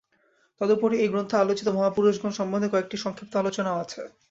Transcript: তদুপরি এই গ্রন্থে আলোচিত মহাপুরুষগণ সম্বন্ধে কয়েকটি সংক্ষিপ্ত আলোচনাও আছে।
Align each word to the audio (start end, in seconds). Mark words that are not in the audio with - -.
তদুপরি 0.61 0.95
এই 0.99 1.09
গ্রন্থে 1.11 1.35
আলোচিত 1.37 1.67
মহাপুরুষগণ 1.71 2.31
সম্বন্ধে 2.39 2.71
কয়েকটি 2.73 2.95
সংক্ষিপ্ত 2.97 3.33
আলোচনাও 3.37 3.81
আছে। 3.83 4.01